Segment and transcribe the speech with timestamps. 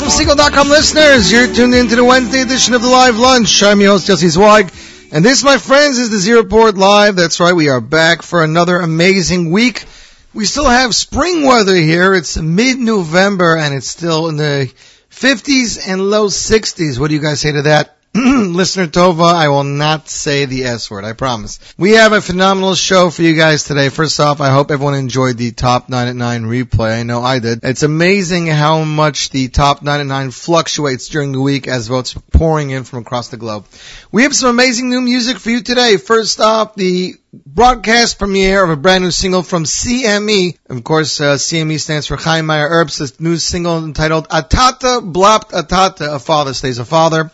[0.00, 1.32] Welcome, listeners.
[1.32, 3.64] You're tuned into the Wednesday edition of the Live Lunch.
[3.64, 4.70] I'm your host, Jesse Zweig.
[5.10, 7.16] And this, my friends, is the Zero Report Live.
[7.16, 9.84] That's right, we are back for another amazing week.
[10.32, 12.14] We still have spring weather here.
[12.14, 14.72] It's mid-November and it's still in the
[15.10, 16.98] 50s and low 60s.
[17.00, 17.97] What do you guys say to that?
[18.14, 21.58] Listener Tova, I will not say the S word, I promise.
[21.76, 23.90] We have a phenomenal show for you guys today.
[23.90, 26.98] First off, I hope everyone enjoyed the Top 9 at 9 replay.
[26.98, 27.60] I know I did.
[27.62, 32.14] It's amazing how much the Top 9 at 9 fluctuates during the week as votes
[32.32, 33.66] pouring in from across the globe.
[34.10, 35.98] We have some amazing new music for you today.
[35.98, 40.56] First off, the broadcast premiere of a brand new single from CME.
[40.70, 43.20] Of course, uh, CME stands for Chaim Meyer Herbst.
[43.20, 47.30] A new single entitled A Tatte Blabt A Tatte, A Father Stays a Father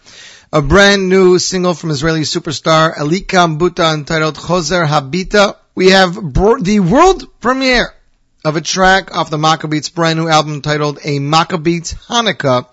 [0.54, 5.56] a brand new single from Israeli superstar Elikam Buta entitled Chozer HaBaita.
[5.74, 7.92] we have the world premiere
[8.44, 12.68] of a track off the Maccabeats brand new album titled A Maccabeats Hanukkah.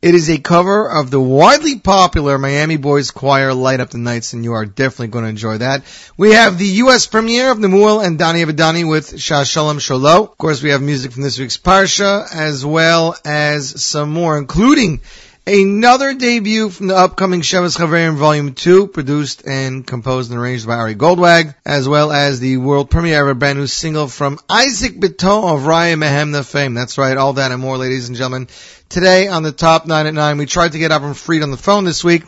[0.00, 4.32] It is a cover of the widely popular Miami Boys Choir Light Up the Nights,
[4.32, 5.82] and you are definitely going to enjoy that.
[6.16, 7.06] We have the U.S.
[7.06, 10.30] premiere of Nemouel and Danny Avidani with Sh'Hashalom Shelo.
[10.30, 15.02] Of course, we have music from this week's Parsha, as well as some more, including
[15.48, 20.74] Another debut from the upcoming Sheves Chaverim Volume 2, produced and composed and arranged by
[20.74, 25.00] Ari Goldwag, as well as the world premiere of a brand new single from Isaac
[25.00, 26.74] Bitton of Raya Mehemna fame.
[26.74, 28.48] That's right, all that and more, ladies and gentlemen.
[28.90, 31.56] Today on the top 9 at 9, we tried to get Avram Fried on the
[31.56, 32.24] phone this week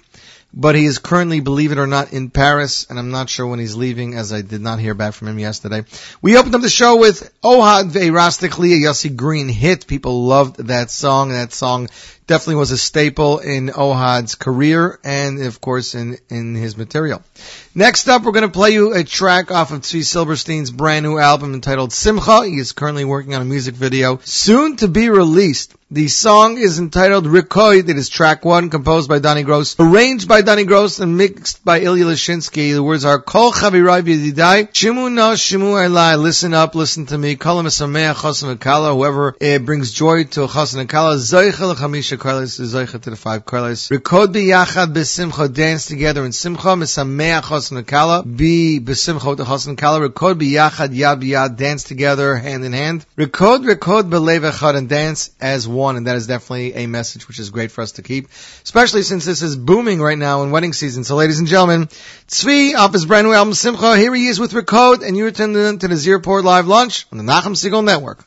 [0.52, 3.58] but he is currently, believe it or not, in Paris, and I'm not sure when
[3.58, 5.85] he's leaving, as I did not hear back from him yesterday.
[6.20, 9.87] We opened up the show with Ohad Ve'Rastikli, a Yossi Green hit.
[9.87, 11.31] People loved that song.
[11.31, 11.88] That song
[12.26, 17.23] definitely was a staple in Ohad's career, and of course in, in his material.
[17.72, 21.19] Next up, we're going to play you a track off of Tzvi Silberstein's brand new
[21.19, 22.44] album entitled Simcha.
[22.44, 25.77] He is currently working on a music video, soon to be released.
[25.93, 27.89] The song is entitled Rikoid.
[27.89, 31.81] It is track one, composed by Donny Gross, arranged by Donny Gross, and mixed by
[31.81, 32.74] Ilya Lashinsky.
[32.74, 36.17] The words are Kol Chavirai V'Yididai, Shimu No Shimu Elai.
[36.17, 37.34] Listen up, listen to me.
[37.34, 38.94] Kol Mesameh Chosim Akala.
[38.94, 41.17] Whoever it brings joy to Chosim Akala.
[41.17, 42.60] Zoicha L'Chamisha Karlis.
[42.60, 43.91] Zoicha to the five Karlis.
[43.91, 45.53] Rikod B'Yachad B'Simcha.
[45.53, 46.69] Dance together in Simcha.
[46.69, 48.36] Mesameh Chosim Akala.
[48.36, 50.08] Be B'Simcha with the Chosim Akala.
[50.08, 51.56] Rikod B'Yachad Yad B'Yad.
[51.56, 53.06] Dance together hand in hand.
[53.17, 54.77] Rikod Rikod B'Lev Echad.
[54.77, 57.93] And dance as one and that is definitely a message which is great for us
[57.93, 58.29] to keep,
[58.62, 61.05] especially since this is booming right now in wedding season.
[61.05, 61.86] So, ladies and gentlemen,
[62.29, 63.96] Tzvi off his brand new album Simcha.
[63.96, 67.19] Here he is with Rikoid, and you're attending to the Z Report Live Lunch on
[67.19, 68.24] the Nachum Segal Network.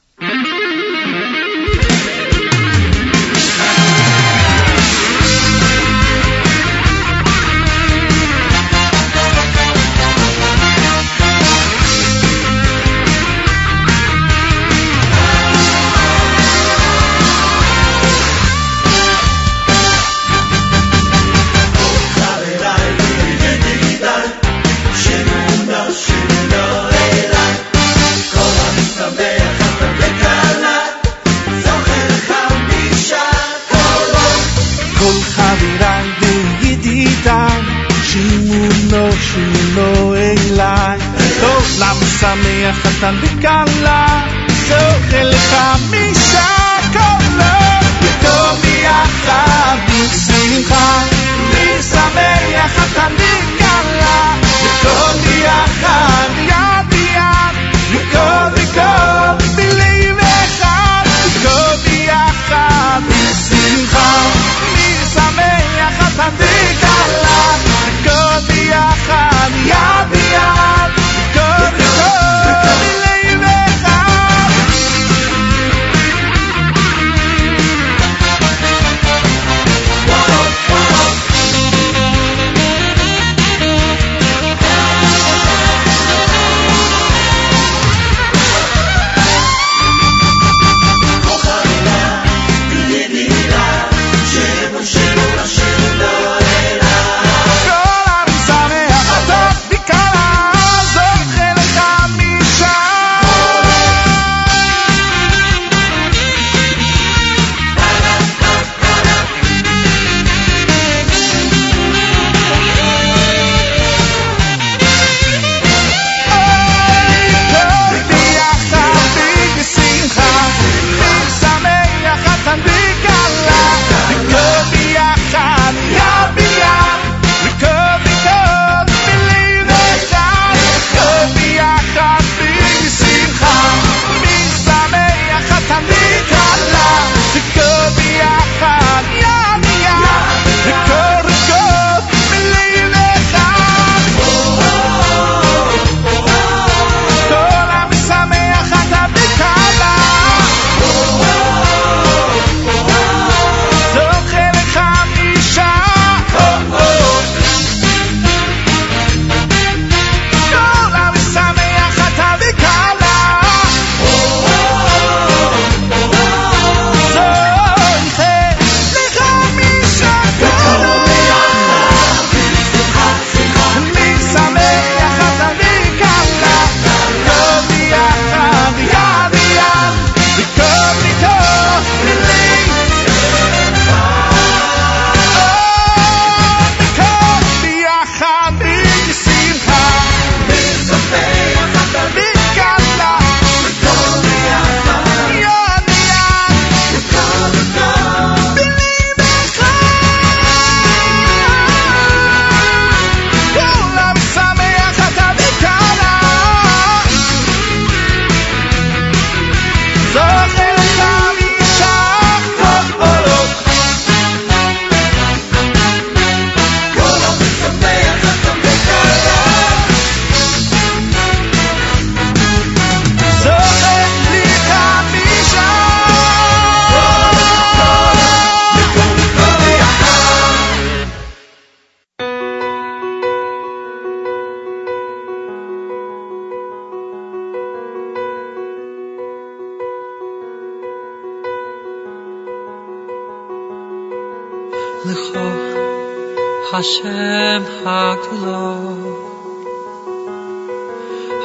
[246.73, 248.73] Hashem Hagdulo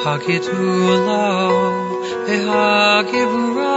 [0.02, 1.24] Hagidulo
[2.26, 3.76] V'Hagivuro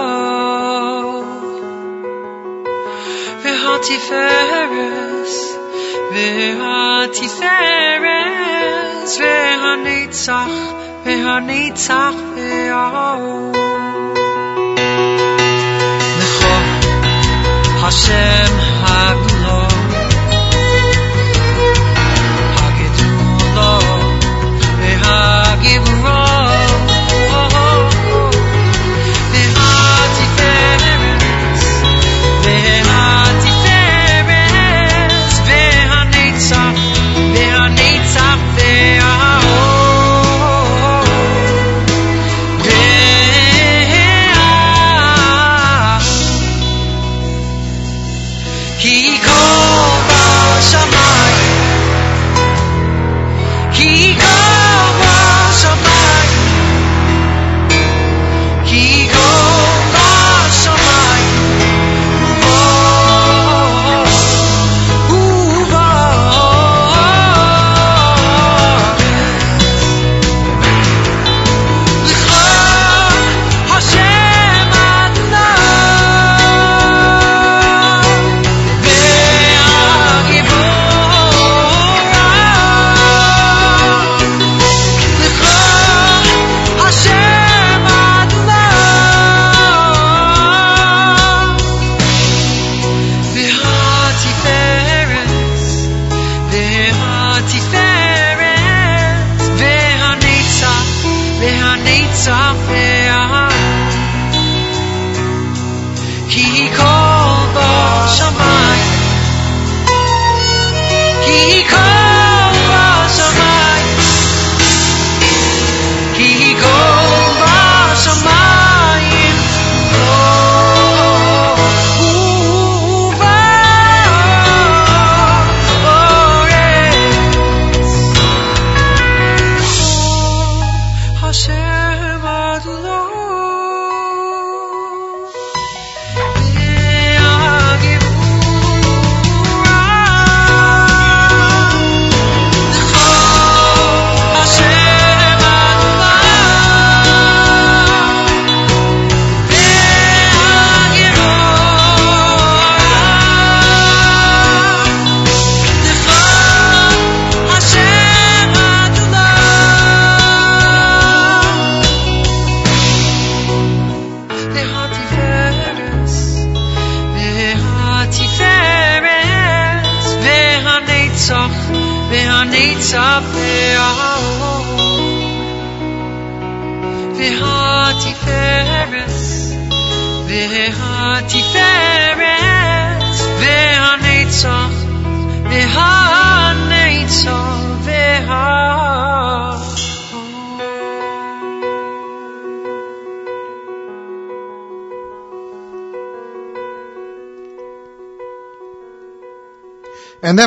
[3.44, 5.34] V'Hatiferes
[6.14, 7.52] V'Hatiferes
[9.20, 10.58] V'Hanitzach
[11.04, 13.28] V'Hanitzach V'Hao
[16.22, 16.56] L'cho
[17.84, 18.54] Hashem
[18.86, 19.31] Hagdulo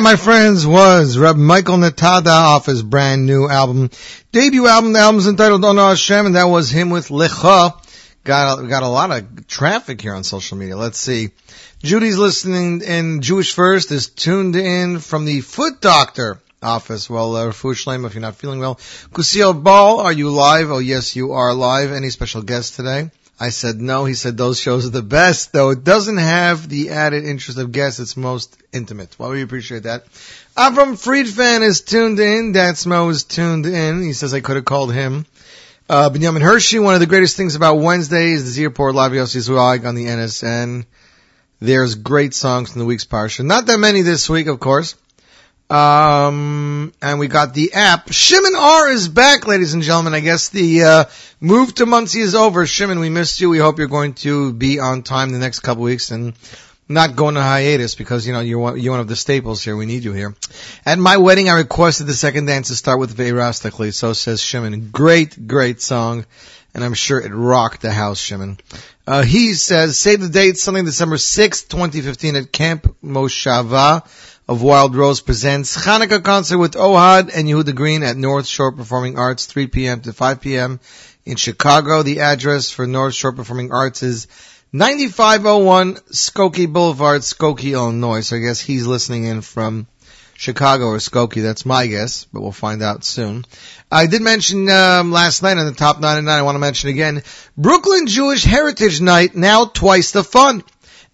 [0.05, 3.89] my friends, was Reb Michael Natada off his brand new album,
[4.31, 4.93] debut album.
[4.93, 7.73] The album's entitled Ono Hashem, and that was him with Lecha.
[8.23, 10.77] Got a, got a lot of traffic here on social media.
[10.77, 11.31] Let's see.
[11.81, 17.09] Judy's listening in Jewish First is tuned in from the Foot Doctor office.
[17.09, 18.75] Well, uh, Refuah if you're not feeling well.
[19.11, 20.69] Kusiel Ball, are you live?
[20.69, 21.91] Oh, yes, you are live.
[21.91, 23.09] Any special guests today?
[23.39, 24.05] I said no.
[24.05, 27.71] He said those shows are the best, though it doesn't have the added interest of
[27.71, 27.99] guests.
[27.99, 29.17] It's most intimate.
[29.19, 30.05] Well, we appreciate that.
[30.55, 32.53] Avram Friedfan is tuned in.
[32.53, 34.01] Datsmo is tuned in.
[34.01, 35.25] He says I could have called him.
[35.89, 39.11] Uh, Benjamin Hershey, one of the greatest things about Wednesday is the Z Report Live
[39.11, 40.85] Yossi Zweig on the NSN.
[41.59, 43.45] There's great songs from the week's parsha.
[43.45, 44.95] Not that many this week, of course.
[45.69, 48.11] Um, and we got the app.
[48.11, 50.13] Shimon R is back, ladies and gentlemen.
[50.13, 51.05] I guess the uh,
[51.39, 52.67] move to Monsey is over.
[52.67, 53.49] Shimon, we missed you.
[53.49, 56.33] We hope you're going to be on time the next couple weeks and
[56.87, 59.75] not going to hiatus because you know you're one, you're one of the staples here.
[59.75, 60.35] We need you here.
[60.85, 63.91] At my wedding, I requested the second dance to start with Veirastically.
[63.91, 64.91] So says Shimon.
[64.91, 66.27] Great, great song,
[66.75, 68.59] and I'm sure it rocked the house, Shimon.
[69.07, 74.03] Uh, he says, save the date, Sunday, December 6th, 2015 at Camp Moshava
[74.47, 79.17] of Wild Rose presents Hanukkah concert with Ohad and Yehuda Green at North Shore Performing
[79.17, 80.01] Arts, 3 p.m.
[80.01, 80.79] to 5 p.m.
[81.25, 82.03] in Chicago.
[82.03, 84.27] The address for North Shore Performing Arts is
[84.71, 88.21] 9501 Skokie Boulevard, Skokie, Illinois.
[88.21, 89.87] So I guess he's listening in from
[90.35, 91.41] Chicago or Skokie.
[91.41, 93.45] That's my guess, but we'll find out soon.
[93.91, 96.31] I did mention um, last night on the top 99.
[96.31, 97.23] I want to mention again
[97.57, 99.35] Brooklyn Jewish Heritage Night.
[99.35, 100.63] Now twice the fun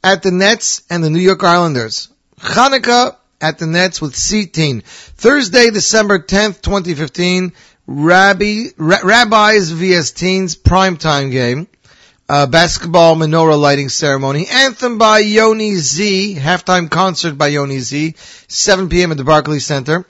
[0.04, 2.10] at the Nets and the New York Islanders.
[2.42, 4.82] Hanukkah at the Nets with seating.
[4.82, 7.54] Thursday, December 10th, 2015.
[7.88, 10.12] Rabbi, Ra- Rabbis vs.
[10.12, 11.68] Teens primetime game
[12.32, 18.16] uh, basketball menorah lighting ceremony, anthem by Yoni Z, halftime concert by Yoni Z,
[18.48, 19.12] 7 p.m.
[19.12, 20.06] at the Barclays Center.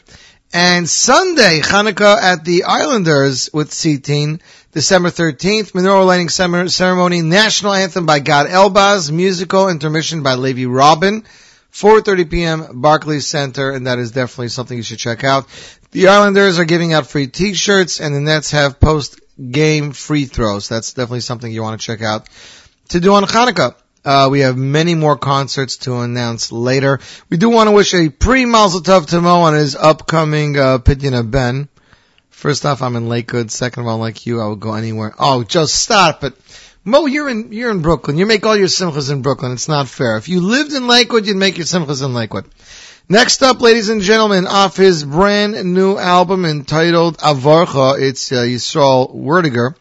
[0.54, 4.39] And Sunday, Hanukkah at the Islanders with seating,
[4.72, 6.30] December 13th, menorah lighting
[6.70, 11.24] ceremony, national anthem by Gad Elbaz, musical intermission by Levi Robin,
[11.71, 12.81] 4.30 p.m.
[12.81, 15.47] Barclays Center, and that is definitely something you should check out.
[15.91, 20.67] The Islanders are giving out free t-shirts, and the Nets have post game free throws.
[20.67, 22.27] That's definitely something you want to check out.
[22.89, 26.99] To do on Hanukkah, uh, we have many more concerts to announce later.
[27.29, 31.29] We do want to wish a pre-Mazel Tov to Mo on his upcoming uh, Pidyon
[31.31, 31.69] Ben.
[32.29, 33.51] First off, I'm in Lakewood.
[33.51, 35.13] Second of all, like you, I would go anywhere.
[35.19, 36.34] Oh, just stop it.
[36.84, 38.17] Mo, you're in you're in Brooklyn.
[38.17, 39.52] You make all your simchas in Brooklyn.
[39.52, 40.17] It's not fair.
[40.17, 42.46] If you lived in Lakewood, you'd make your simchas in Lakewood.
[43.08, 49.13] Next up, ladies and gentlemen, off his brand new album entitled Avarcha, it's uh, Yisrael
[49.13, 49.76] Werdyger.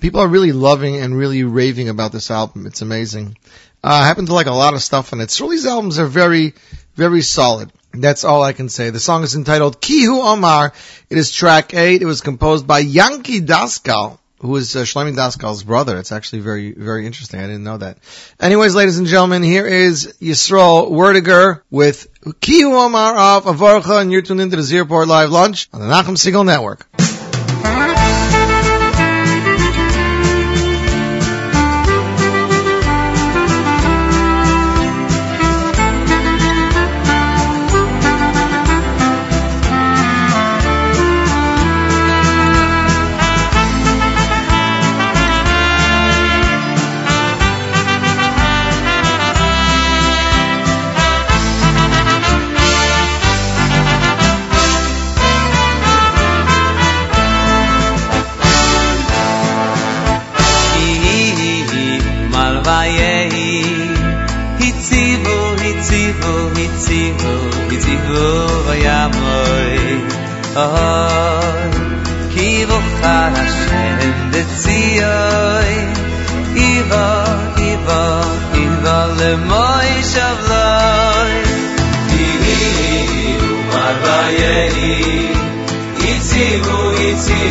[0.00, 2.66] People are really loving and really raving about this album.
[2.66, 3.36] It's amazing.
[3.84, 5.30] Uh, I happen to like a lot of stuff on it.
[5.30, 6.54] Srulie's albums are very,
[6.96, 7.70] very solid.
[7.92, 8.90] That's all I can say.
[8.90, 10.72] The song is entitled Kihu Omar.
[11.08, 12.02] It is track eight.
[12.02, 15.96] It was composed by Yanki Daskal who is uh, Shlomi Daskal's brother.
[15.98, 17.38] It's actually very, very interesting.
[17.38, 17.98] I didn't know that.
[18.40, 24.22] Anyways, ladies and gentlemen, here is Yisrael Werdyger with Kihu Omar of Avarcha, and you're
[24.22, 26.88] tuned into the Z Report Live Lunch on the Nachum Segal Network.
[70.56, 71.70] ay
[72.32, 74.00] ki vo khana shen
[74.32, 75.74] de zi ay
[76.68, 77.06] i va
[79.18, 81.34] le moy shavlay
[82.10, 84.94] di ni ni u mar va ye ni
[86.10, 87.42] i zi vo i zi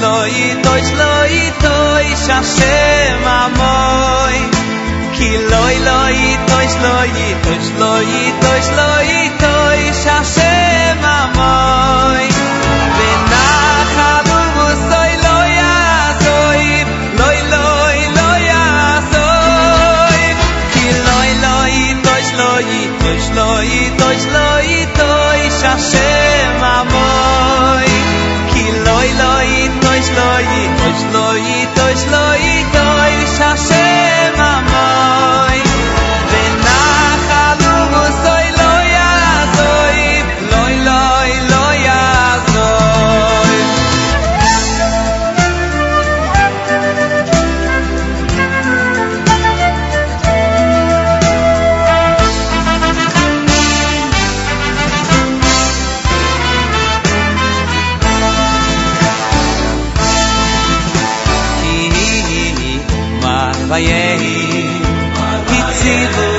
[0.00, 4.36] loy loy toy loy toy shachem amoy.
[5.16, 6.18] Ki loy loy
[6.50, 8.12] toy loy toy loy
[8.44, 10.41] toy loy toy shach
[63.72, 64.80] ויהי
[65.48, 66.31] הצילו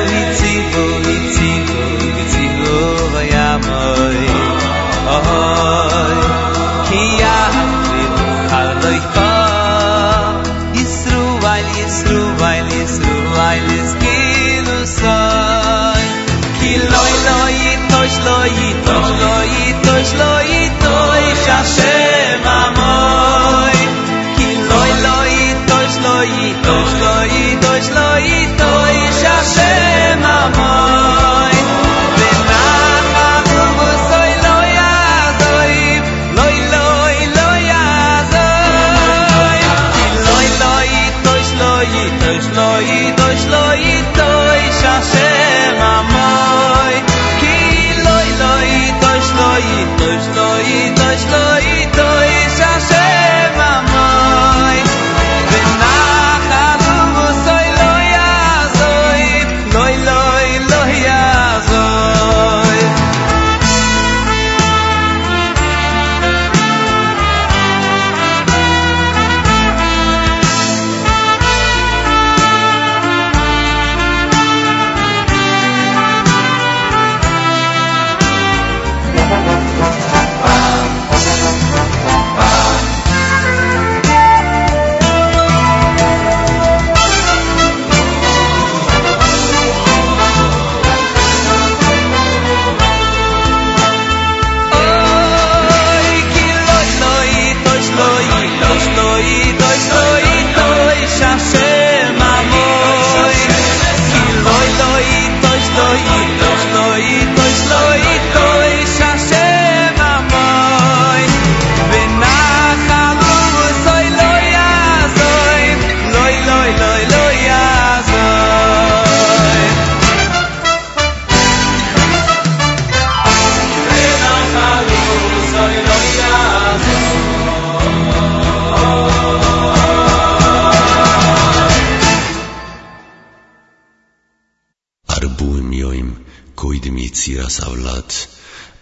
[137.24, 138.12] quisieras hablat,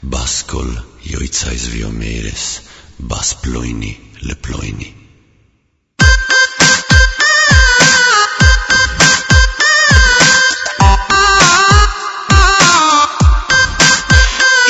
[0.02, 0.70] bascol
[1.06, 2.62] ioitzais viomeres,
[2.98, 3.94] bas ploini
[4.28, 4.90] le ploini.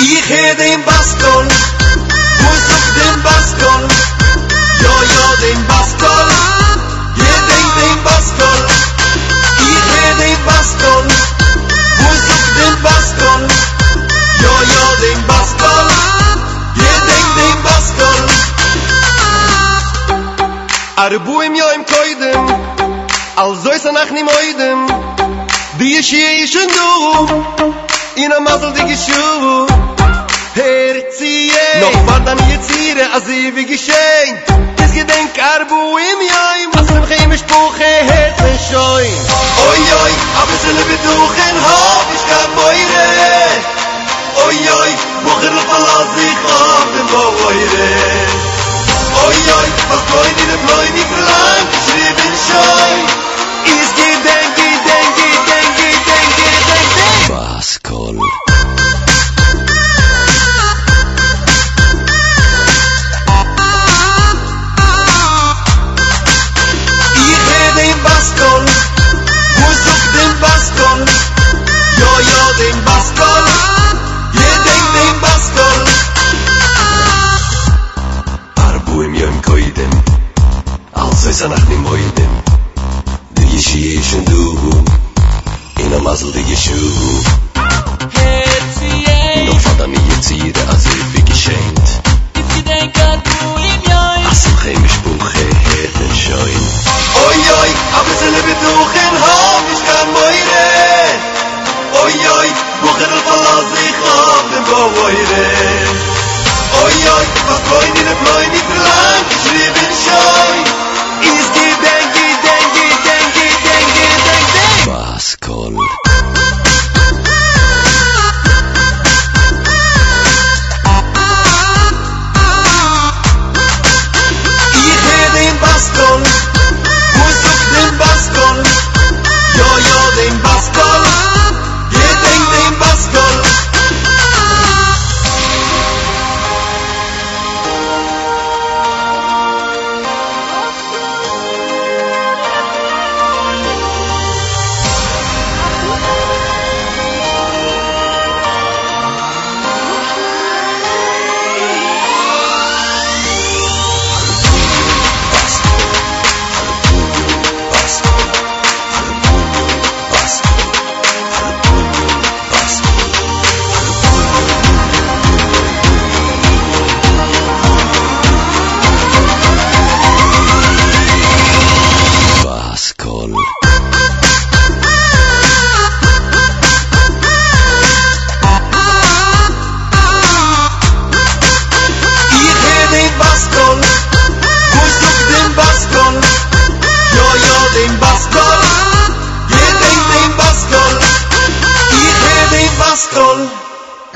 [0.01, 0.70] Είχε δε
[21.25, 22.45] bu im yo im koydem
[23.41, 24.79] al zoy san ach ni moydem
[25.77, 26.89] bi ich ye shundu
[28.23, 29.25] in a mazl dik shu
[30.57, 33.05] her tsiye no vart am ye tsire
[34.77, 35.79] des gedenk ar bu
[36.09, 37.31] im yo im mazl khim
[38.09, 39.07] het shoy
[39.69, 40.95] oy oy ab zel be
[41.67, 41.79] ha
[42.15, 42.25] ich
[42.57, 43.07] moyre
[44.45, 44.91] oy oy
[45.23, 46.29] bu khir talazi
[49.51, 50.01] Scheu, auf
[57.27, 58.40] Baskol.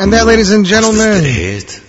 [0.05, 1.79] And that, ladies and gentlemen, is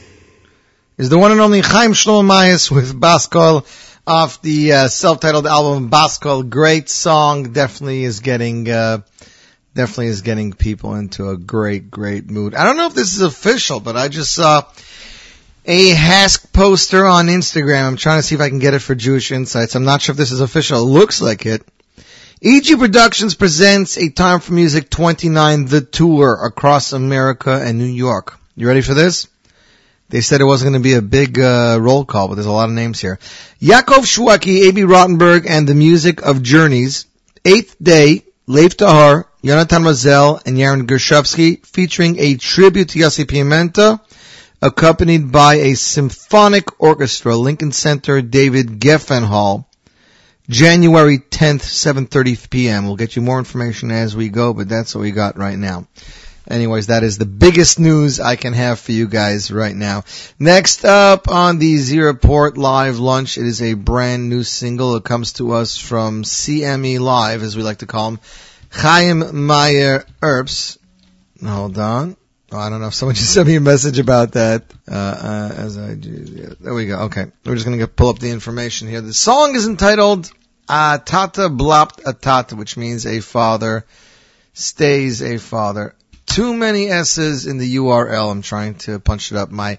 [1.10, 3.66] the one and only Chaim Shlomo Mayas with Baskol
[4.06, 6.48] off the uh, self-titled album Baskol.
[6.48, 7.52] Great song.
[7.52, 9.02] Definitely is getting, uh,
[9.74, 12.54] definitely is getting people into a great, great mood.
[12.54, 14.62] I don't know if this is official, but I just saw
[15.66, 17.84] a HASC poster on Instagram.
[17.84, 19.74] I'm trying to see if I can get it for Jewish Insights.
[19.74, 20.78] I'm not sure if this is official.
[20.78, 21.68] It looks like it.
[22.48, 28.38] EG Productions presents a Time for Music 29 The Tour across America and New York.
[28.54, 29.26] You ready for this?
[30.10, 32.52] They said it wasn't going to be a big uh, roll call, but there's a
[32.52, 33.18] lot of names here.
[33.60, 37.06] Yaakov Shweki, Abie Rotenberg, and the music of Journeys.
[37.44, 44.00] Eighth Day, Lev Tahor, Yonatan Razel, and Yaron Gershovsky, featuring a tribute to Yossi Piamenta,
[44.62, 49.65] accompanied by a symphonic orchestra, Lincoln Center David Geffen Hall.
[50.48, 52.86] January 10th, 7.30 p.m.
[52.86, 55.86] We'll get you more information as we go, but that's what we got right now.
[56.48, 60.04] Anyways, that is the biggest news I can have for you guys right now.
[60.38, 64.94] Next up on the Z Report Live Lunch, it is a brand new single.
[64.94, 68.20] It comes to us from CME Live, as we like to call him,
[68.70, 70.78] Chaim Meyer Erbs.
[71.44, 72.16] Hold on.
[72.52, 74.64] Oh, I don't know if someone just sent me a message about that.
[74.88, 77.00] Uh, uh, as I do, yeah, there we go.
[77.02, 79.00] Okay, we're just gonna pull up the information here.
[79.00, 80.30] The song is entitled
[80.68, 83.84] "A Tatte Blabt A Tatte," which means a father
[84.54, 85.94] stays a father.
[86.24, 88.30] too many S's in the URL.
[88.30, 89.50] I'm trying to punch it up.
[89.50, 89.78] My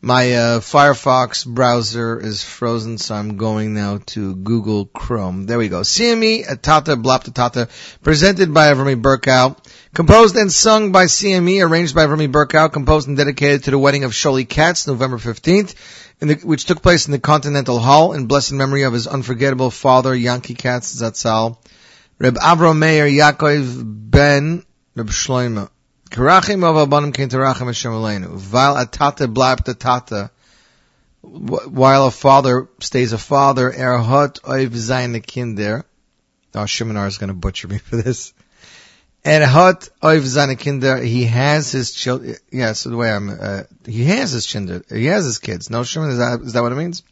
[0.00, 5.46] my uh, Firefox browser is frozen, so I'm going now to Google Chrome.
[5.46, 5.80] There we go.
[5.80, 7.68] CME Atata Blapta Atata,
[8.02, 9.56] presented by Avrami Burkow,
[9.94, 14.04] composed and sung by CME, arranged by Avrami Burkow, composed and dedicated to the wedding
[14.04, 15.74] of Sholi Katz, November 15th,
[16.20, 20.14] the, which took place in the Continental Hall in blessed memory of his unforgettable father,
[20.14, 21.58] Yankee Katz Zatzal,
[22.18, 25.70] Reb Avram Meir Yaakov Ben Reb Shloimeh.
[26.10, 28.52] Karachim of Abanim came to Rachim Hashem Aleinu.
[28.52, 30.30] While a tata blab the tata,
[31.20, 35.84] while a father stays a father, erhot oiv zayin kinder.
[36.54, 38.32] Oh, Shimonar is going to butcher me for this.
[39.28, 40.96] Erhot oiv zayin kinder.
[40.96, 42.36] He has his children.
[42.50, 44.82] Yeah, so the way I'm, uh, he has his children.
[44.88, 45.68] He has his kids.
[45.68, 47.02] No, Shimon, is that, is that what it means?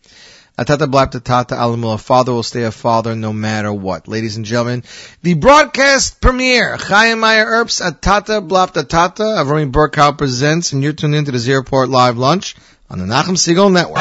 [0.56, 1.94] Tata A Tatte Blabt A Tatte alamul.
[1.94, 4.08] A father will stay a father no matter what.
[4.08, 4.84] Ladies and gentlemen,
[5.20, 10.82] the broadcast premiere, Chaim Meyer Earps, A Tatte Blabt A Tatte, Avrami Burkow presents, and
[10.82, 12.56] you're tuned into the Z Report Live Lunch
[12.88, 13.98] on the Nachum Segal Network.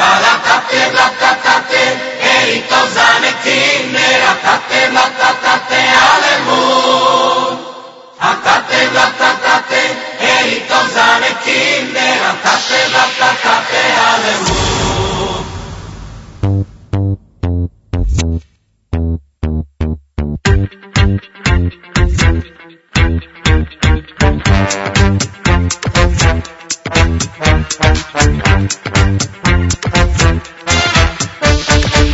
[8.18, 9.82] Atate ratatate,
[10.18, 15.44] erito zanekinde, atate ratatate, alleluia.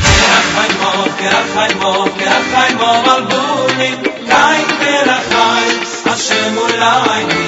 [0.02, 4.11] Che Raffaimmo, che Raffaimmo, che Raffaimmo Balbuni,
[6.22, 7.42] Hashem Ulayni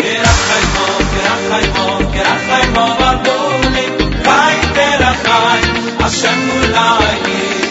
[0.00, 2.86] Kerach Chaimo, Kerach Chaimo, Kerach Chaimo
[6.00, 7.65] Hashem Ulayni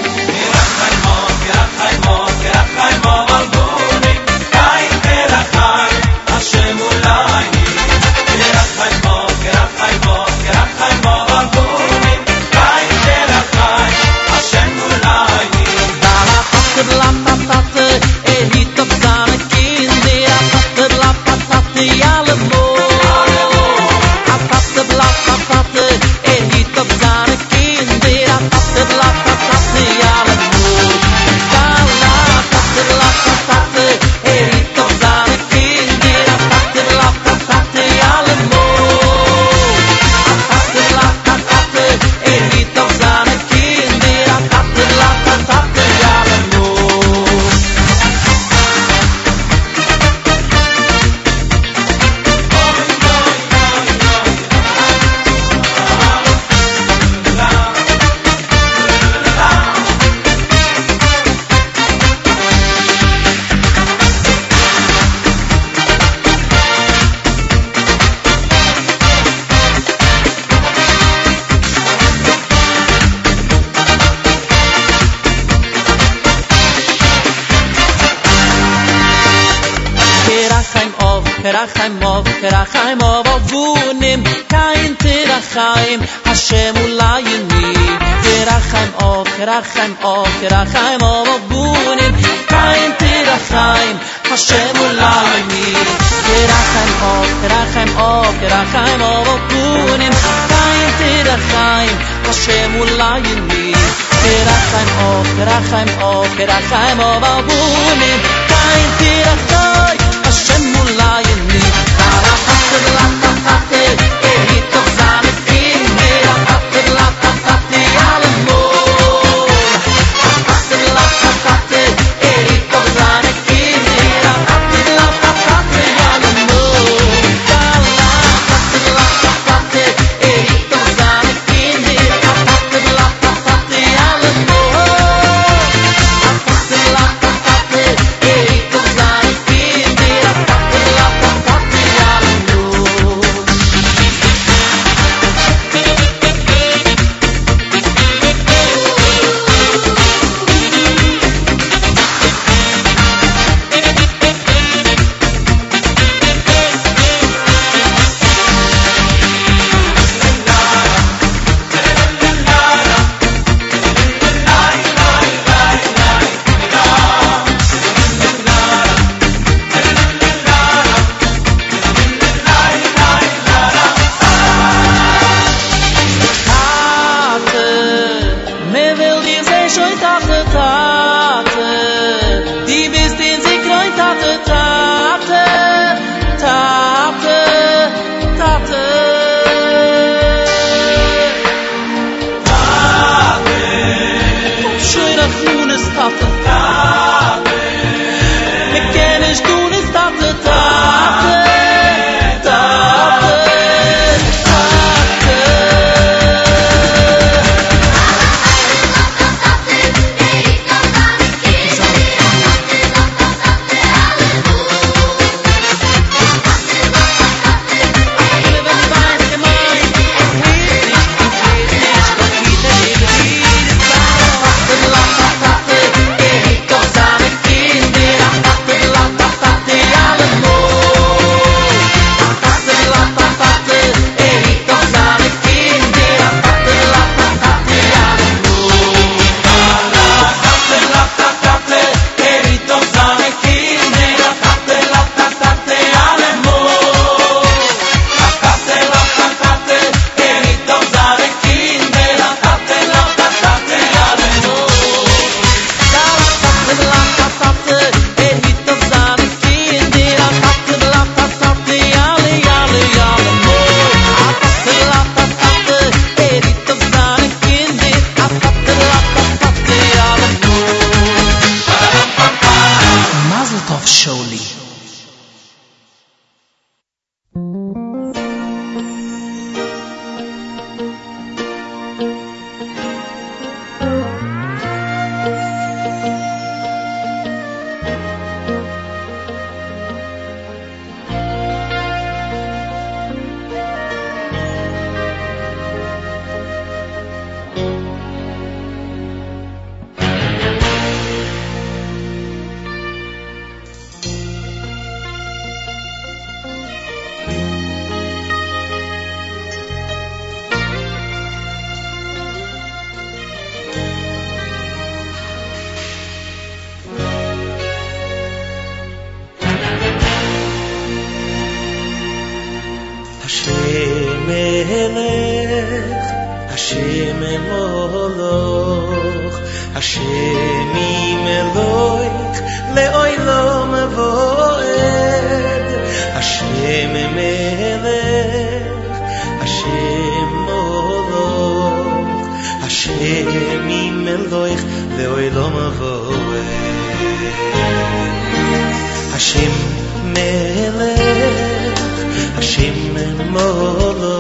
[353.36, 354.18] molo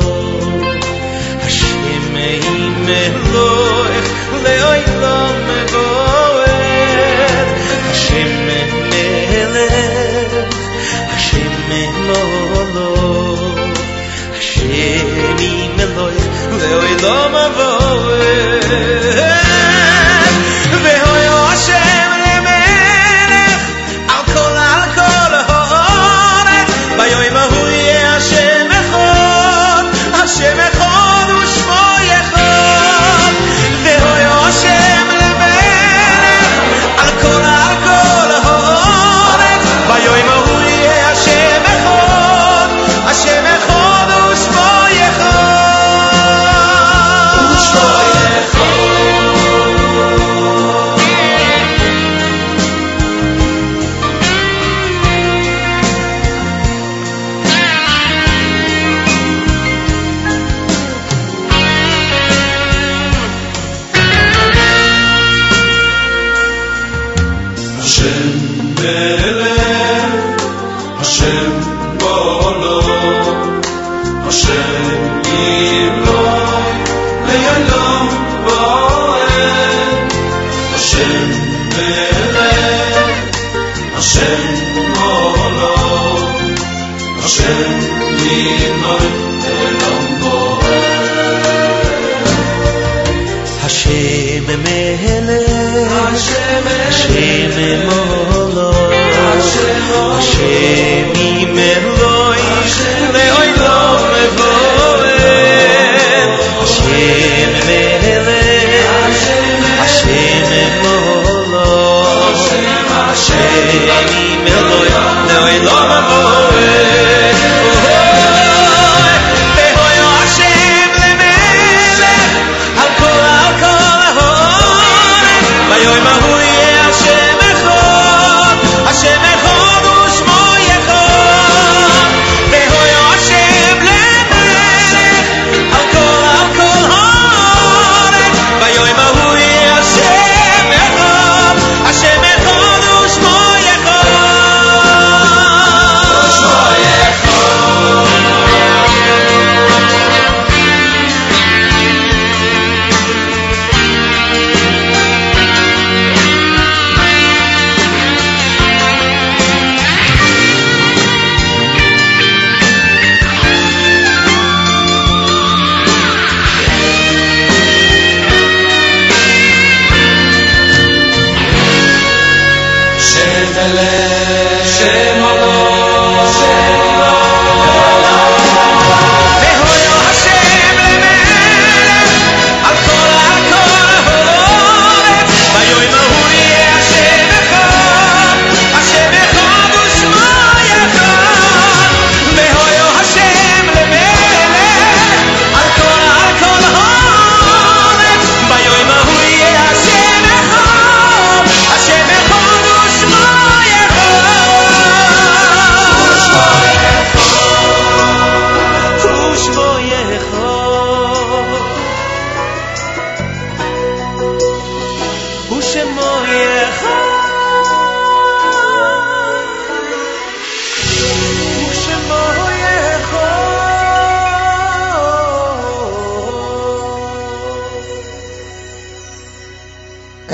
[1.43, 1.83] Hashem
[2.27, 4.09] eim eloich
[4.45, 6.49] leoilom meboed
[7.89, 8.73] Hashem eim
[9.41, 10.57] eloich
[11.11, 12.89] Hashem eim molo
[14.37, 14.73] Hashem
[15.41, 16.27] eim eloich
[16.61, 18.04] leoilom meboed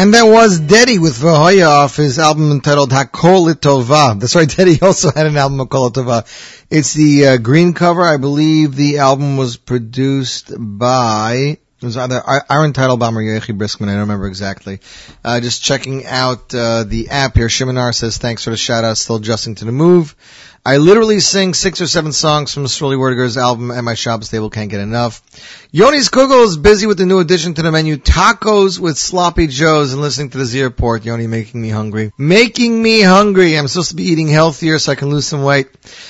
[0.01, 4.19] And that was Deddy with Vahoya off his album entitled Hakol Litova.
[4.19, 6.25] That's right, Deddy also had an album Hakol Litova.
[6.71, 8.01] It's the uh, green cover.
[8.01, 13.89] I believe the album was produced by it was either Iron Teitelbaum or Yochi Briskman.
[13.89, 14.79] I don't remember exactly.
[15.23, 17.47] Uh, just checking out uh, the app here.
[17.47, 18.97] Shimonar says thanks for the shout out.
[18.97, 20.15] Still adjusting to the move.
[20.63, 24.51] I literally sing six or seven songs from Srulie Werdyger's album at my Shabbos table.
[24.51, 25.23] Can't get enough.
[25.71, 29.91] Yoni's Kugel is busy with the new addition to the menu, tacos with sloppy joes
[29.91, 31.03] and listening to the Z report.
[31.03, 32.11] Yoni making me hungry.
[32.15, 33.57] Making me hungry.
[33.57, 35.67] I'm supposed to be eating healthier so I can lose some weight.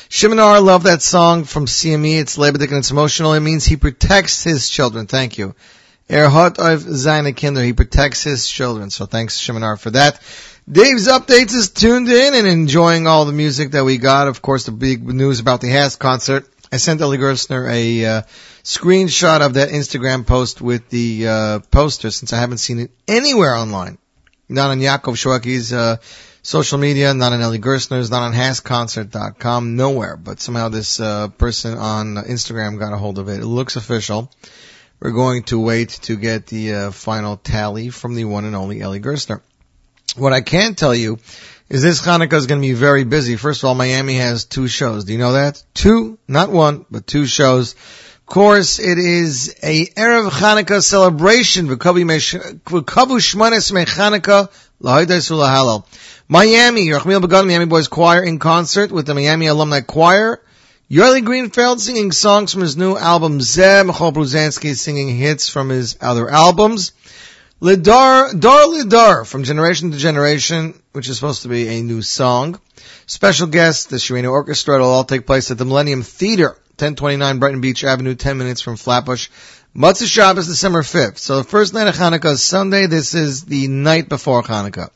[0.09, 2.19] Shimonar, love that song from CME.
[2.19, 3.31] It's Lebedik and it's emotional.
[3.33, 5.07] It means he protects his children.
[5.07, 5.55] Thank you.
[6.11, 7.63] Er hat auf seine Kinder.
[7.63, 8.89] He protects his children.
[8.89, 10.19] So thanks, Shimonar, for that.
[10.69, 14.27] Dave's Updates is tuned in and enjoying all the music that we got.
[14.27, 16.47] Of course, the big news about the HASC concert.
[16.71, 18.21] I sent Eli Gerstner a uh,
[18.63, 23.55] screenshot of that Instagram post with the uh, poster since I haven't seen it anywhere
[23.55, 23.97] online.
[24.47, 25.97] Not on Yaakov Shweki's uh,
[26.43, 30.15] social media, not on Eli Gerstner's, not on HASCconcert.com, nowhere.
[30.15, 33.39] But somehow this uh, person on Instagram got a hold of it.
[33.39, 34.31] It looks official.
[34.99, 38.81] We're going to wait to get the uh, final tally from the one and only
[38.81, 39.41] Eli Gerstner.
[40.17, 41.19] What I can tell you
[41.69, 43.37] is this Hanukkah is going to be very busy.
[43.37, 45.05] First of all, Miami has two shows.
[45.05, 45.63] Do you know that?
[45.73, 47.73] Two, not one, but two shows.
[47.73, 51.67] Of course, it is a Erev Hanukkah celebration.
[56.27, 60.41] Miami, Began, Miami Boys Choir in concert with the Miami Alumni Choir.
[60.89, 63.85] Yoeli Greenfeld singing songs from his new album Zeh.
[63.85, 66.91] Michal Bruzanski singing hits from his other albums.
[67.63, 72.59] Lidar, Dar Lidar from Generation to Generation, which is supposed to be a new song.
[73.05, 74.75] Special guest, the Shirena Orchestra.
[74.75, 78.77] It'll all take place at the Millennium Theater, 1029 Brighton Beach Avenue, 10 minutes from
[78.77, 79.29] Flatbush.
[79.75, 81.19] Motzei Shabbos, December 5th.
[81.19, 82.87] So the first night of Hanukkah is Sunday.
[82.87, 84.89] This is the night before Hanukkah.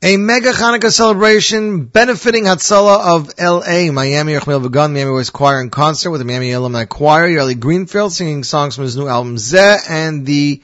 [0.03, 5.69] A mega Hanukkah celebration benefiting Hatzalah of LA, Miami Rachmel Vagan, Miami Boys Choir in
[5.69, 9.77] concert with the Miami Alumni Choir, Yoeli Greenfield singing songs from his new album Zeh,
[9.87, 10.59] and the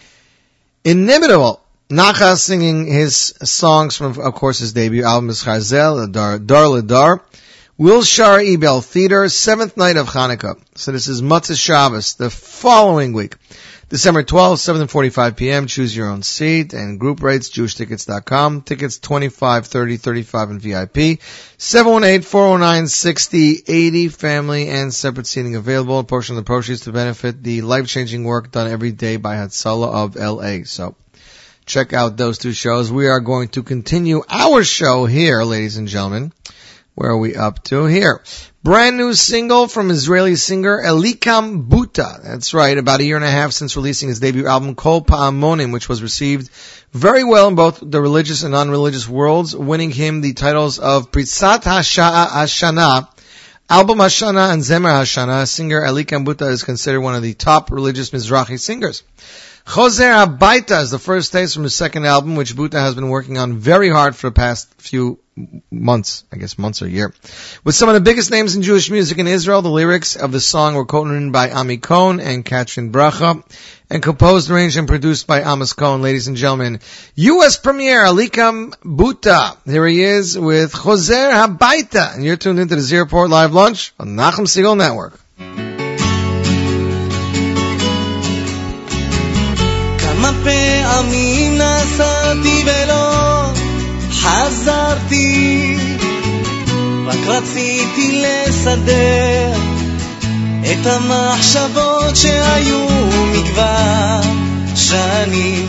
[0.83, 6.81] inimitable Nachas singing his songs from, of course, his debut album is Chazel, Dar, Dar
[6.81, 7.21] Dar.
[7.77, 10.59] Wilshire Ebell Theater, seventh night of Hanukkah.
[10.73, 13.35] So this is Motzei Shabbos, the following week.
[13.89, 15.65] December 12th, 7.45 p.m.
[15.65, 18.63] Choose your own seat and group rates, jewishtickets.com.
[18.63, 21.21] Tickets 25, 30, 35 and VIP.
[21.57, 24.11] 718-409-6080.
[24.11, 25.99] Family and separate seating available.
[25.99, 29.87] A portion of the proceeds to benefit the life-changing work done every day by Hatzalah
[29.87, 30.65] of LA.
[30.65, 30.97] So
[31.65, 32.91] check out those two shows.
[32.91, 36.33] We are going to continue our show here, ladies and gentlemen.
[36.97, 38.23] Where are we up to here?
[38.63, 42.23] Brand new single from Israeli singer Elikam Buta.
[42.23, 45.71] That's right, about a year and a half since releasing his debut album Kol Pa'amonim,
[45.71, 46.49] which was received
[46.93, 51.65] very well in both the religious and non-religious worlds, winning him the titles of Pritzat
[51.65, 53.07] Hasha'a Hashana,
[53.69, 55.47] Album Hashana and Zemer Hashana.
[55.47, 59.03] Singer Elikam Buta is considered one of the top religious Mizrahi singers.
[59.67, 63.37] Chozer HaBaita is the first taste from his second album, which Buta has been working
[63.37, 65.19] on very hard for the past few
[65.69, 67.13] months, I guess months or year.
[67.65, 70.39] With some of the biggest names in Jewish music in Israel, the lyrics of the
[70.39, 73.43] song were co-written by Ami Cohen and Katrin Bracha,
[73.89, 76.01] and composed, arranged, and produced by Amos Cohen.
[76.01, 76.79] Ladies and gentlemen,
[77.15, 77.57] U.S.
[77.57, 79.57] premiere, Elikam Buta.
[79.69, 83.93] Here he is with Chozer HaBaita, and you're tuned into the Z Report Live Lunch
[83.99, 85.19] on Nachum Segal Network.
[90.27, 93.49] כמה פעמים נסעתי ולא
[94.11, 95.77] חזרתי,
[97.05, 99.53] רק רציתי לסדר
[100.61, 102.87] את המחשבות שהיו
[103.33, 104.21] מכבר
[104.75, 105.65] שנים.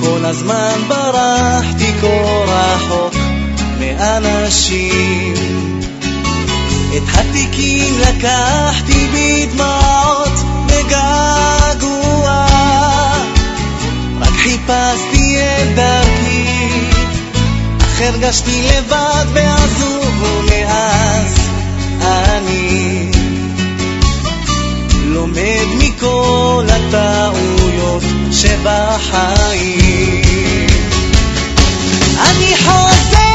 [0.00, 2.06] כל הזמן ברחתי כה
[2.46, 3.14] רחוק
[3.80, 5.34] מאנשים.
[6.96, 10.32] את התיקים לקחתי בדמעות
[10.66, 11.61] בגעגוע,
[14.66, 16.70] חיפשתי את דרכי,
[17.80, 21.50] אך הרגשתי לבד ועזוב ומאז
[22.00, 23.10] אני
[25.04, 28.02] לומד מכל הטעויות
[28.32, 30.22] שבחיים.
[32.18, 33.31] אני חוזר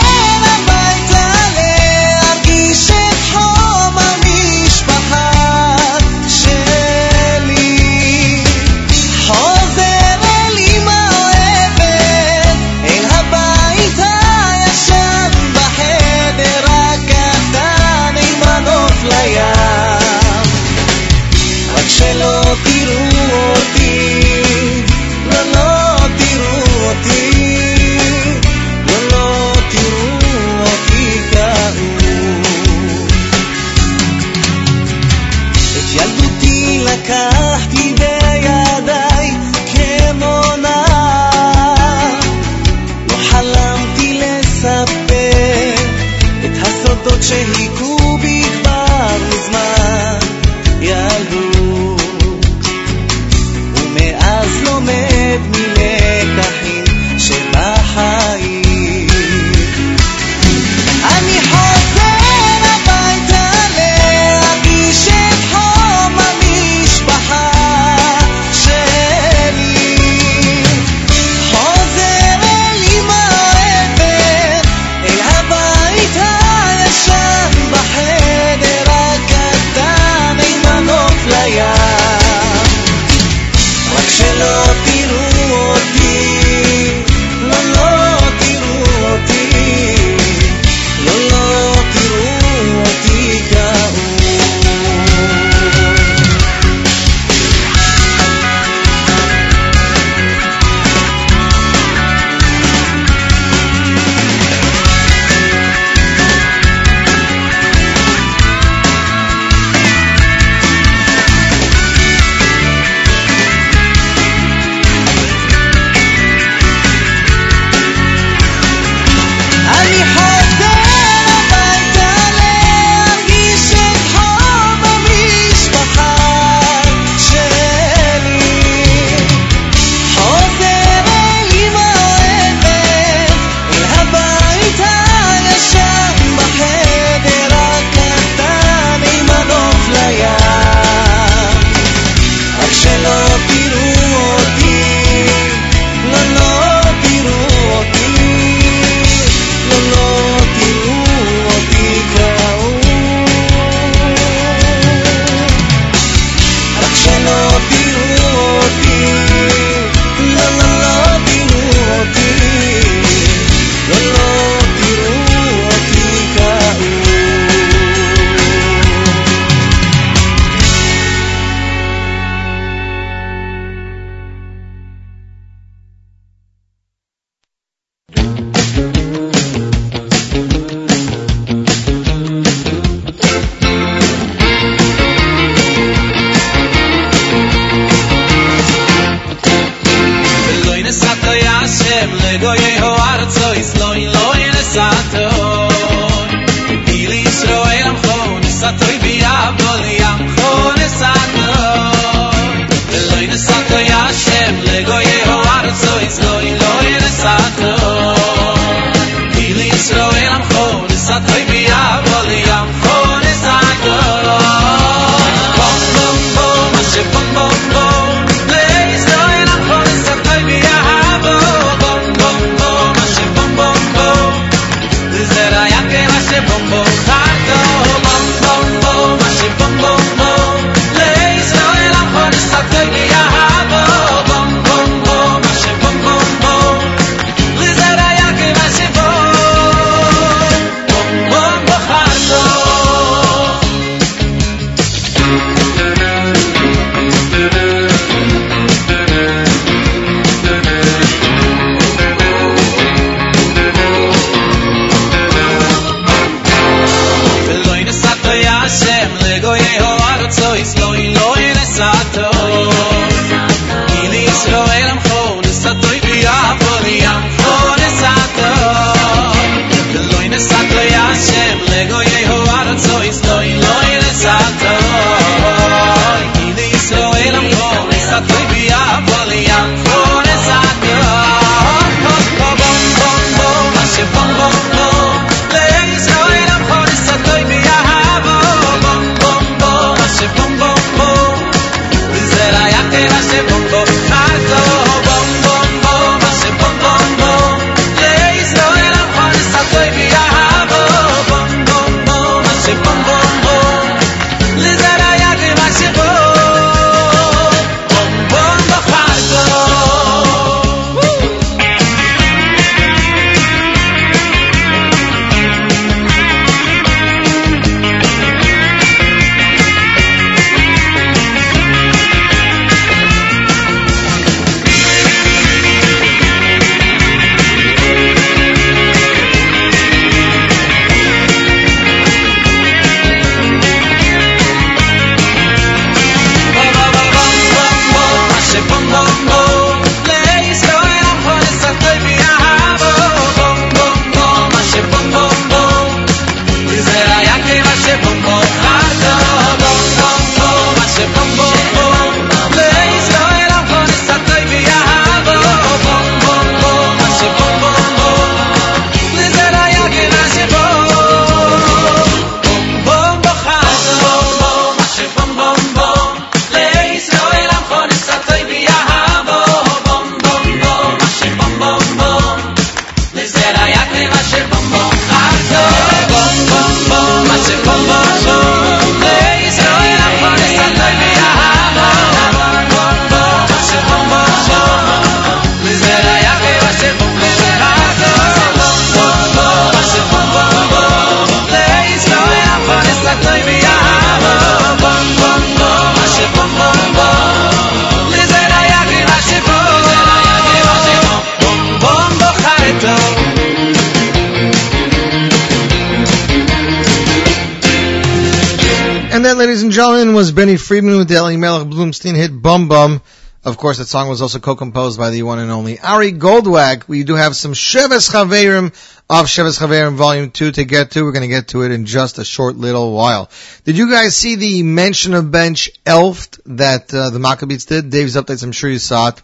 [410.17, 413.03] was Benny Friedman with the Eli Melech Bloomstein hit Bum Bum.
[413.45, 416.87] Of course, that song was also co-composed by the one and only Ari Goldwag.
[416.87, 418.73] We do have some Sheves Chaverim
[419.11, 421.03] of Sheves Chaverim Volume 2 to get to.
[421.03, 423.29] We're going to get to it in just a short little while.
[423.63, 427.91] Did you guys see the mention of bench Elft that uh, the Maccabeats did?
[427.91, 429.21] Dave's updates, I'm sure you saw it.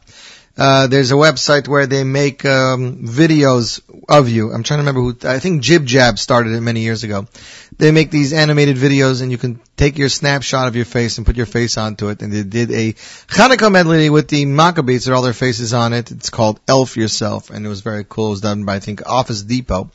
[0.56, 4.51] Uh, there's a website where they make um, videos of you.
[4.51, 5.28] I'm trying to remember who.
[5.28, 7.26] I think JibJab started it many years ago.
[7.76, 11.26] They make these animated videos, and you can take your snapshot of your face and
[11.26, 12.22] put your face onto it.
[12.22, 16.12] And they did a Hanukkah medley with the Maccabeats with all their faces on it.
[16.12, 18.28] It's called Elf Yourself, and it was very cool.
[18.28, 19.89] It was done by I think Office Depot.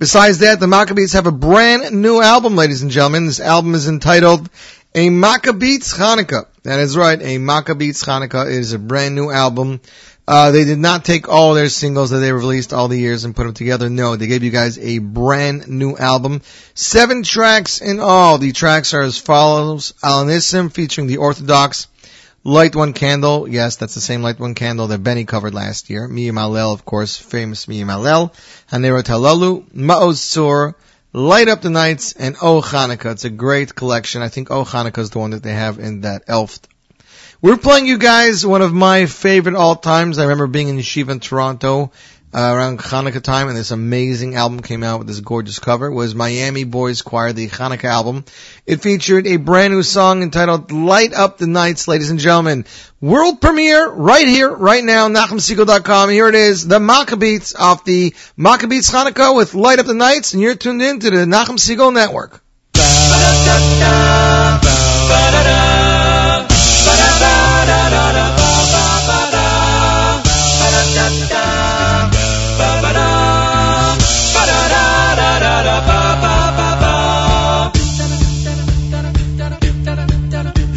[0.00, 3.26] Besides that, the Maccabeats have a brand new album, ladies and gentlemen.
[3.26, 4.50] This album is entitled
[4.94, 6.46] a Maccabeats Hanukkah.
[6.64, 7.20] That is right.
[7.20, 9.80] A Maccabeats Hanukkah is a brand new album.
[10.26, 13.34] Uh, they did not take all their singles that they released all the years and
[13.34, 13.88] put them together.
[13.88, 16.42] No, they gave you guys a brand new album.
[16.74, 18.38] Seven tracks in all.
[18.38, 19.92] The tracks are as follows.
[20.02, 21.86] Alanissim featuring the Orthodox.
[22.42, 23.48] Light One Candle.
[23.48, 26.08] Yes, that's the same Light One Candle that Benny covered last year.
[26.08, 28.32] Miyim Alel, of course, famous Miyim Alel.
[28.72, 29.70] Hanera Talalu.
[29.72, 30.74] Ma'oz Sur.
[31.12, 33.10] Light Up the Nights, and Oh Hanukkah.
[33.10, 34.22] It's a great collection.
[34.22, 36.60] I think Oh Hanukkah is the one that they have in that Elf.
[37.42, 40.18] We're playing you guys one of my favorite all times.
[40.18, 41.90] I remember being in Yeshiva in Toronto
[42.32, 45.90] uh, around Hanukkah time, and this amazing album came out with this gorgeous cover.
[45.90, 48.24] Was Miami Boys Choir, the Hanukkah album.
[48.66, 52.66] It featured a brand new song entitled "Light Up the Nights," ladies and gentlemen.
[53.00, 56.10] World premiere right here, right now, NachumSegal.com.
[56.10, 60.42] Here it is, the Maccabeats off the Maccabeats Hanukkah with Light Up the Nights, and
[60.42, 62.42] you're tuned in to the Nachum Segal Network.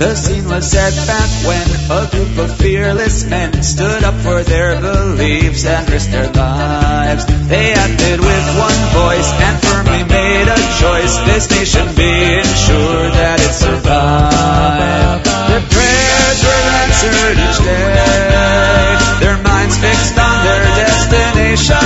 [0.03, 4.75] The scene was set back when a group of fearless men stood up for their
[4.81, 7.23] beliefs and risked their lives.
[7.47, 11.15] They acted with one voice and firmly made a choice.
[11.23, 15.23] This nation be ensured that it survive.
[15.23, 19.23] Their prayers were answered each day.
[19.23, 21.79] Their minds fixed on their destination.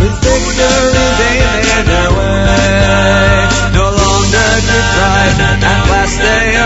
[0.00, 3.44] With victory they made their way.
[3.76, 6.63] No longer thrive, at last they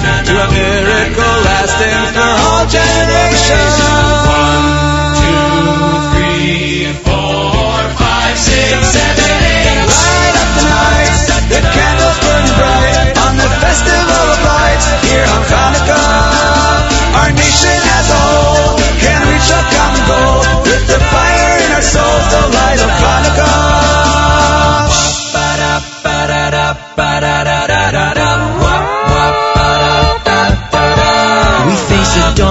[0.00, 3.76] to a miracle lasting for all generations.
[4.24, 4.64] One,
[5.20, 5.52] two,
[6.16, 9.84] three, four, five, six, seven, eight.
[9.84, 11.12] Light up the night,
[11.52, 17.20] the candles burn bright on the festival of lights here on Hanukkah.
[17.20, 18.11] Our nation as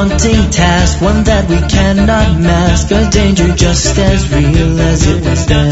[0.09, 5.45] daunting task, one that we cannot mask, a danger just as real as it was
[5.45, 5.69] then.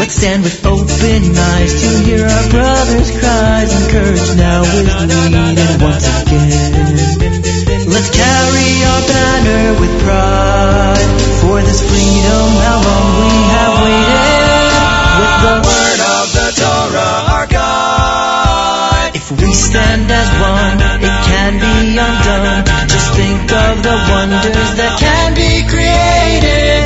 [0.00, 4.94] Let's stand with open eyes to hear our brothers' cries, encouraged now is
[5.30, 6.74] needed once again.
[7.86, 14.30] Let's carry our banner with pride for this freedom, how long we have waited.
[15.20, 19.14] With the Word of the Torah, our guide.
[19.14, 22.64] If we stand as one, can be undone.
[22.90, 26.82] Just think of the wonders that can be created.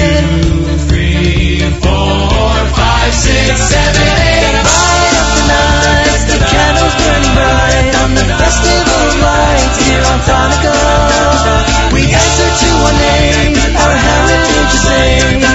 [0.00, 4.54] Two, three, four, five, six, seven, eight.
[4.64, 10.20] Light up the night, the candles bright on the festival lights here on.
[11.92, 14.72] We answer to one name, our heritage.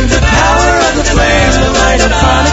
[0.09, 2.48] The power of the flame, the light of Hanukkah.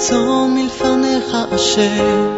[0.00, 2.36] רצון מלפניך השם,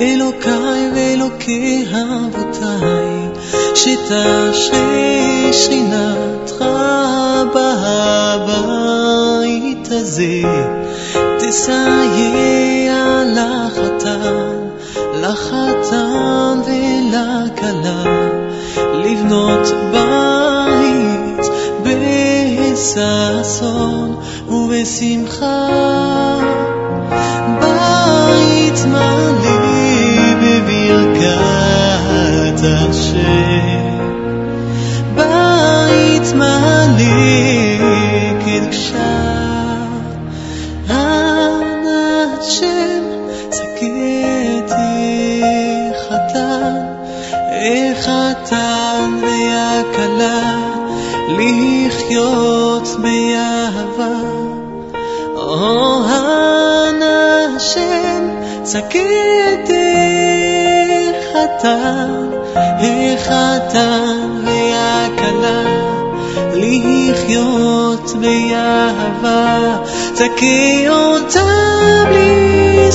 [0.00, 3.28] אלוקיי ואלוקי אבותיי,
[3.74, 6.64] שתשרה שכינתך
[8.44, 10.42] בבית הזה,
[11.38, 14.68] תסייע לחתן,
[15.20, 18.04] לחתן ולכלה,
[18.94, 21.46] לבנות בית
[22.72, 24.16] בששון
[24.48, 25.68] ובשמחה.
[27.60, 29.58] בית מלא
[30.42, 31.40] בברכת
[32.64, 33.51] השם.
[58.72, 59.02] שקטר
[61.32, 65.62] חתן, החתן והכלה,
[66.54, 69.76] לחיות באהבה,
[70.14, 72.92] תקי אותה בלי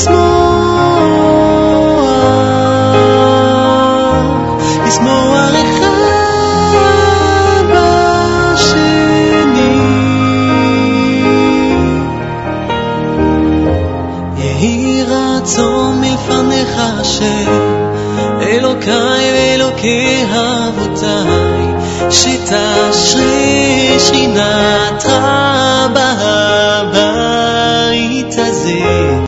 [22.47, 22.55] 洒
[22.93, 24.86] 水西南。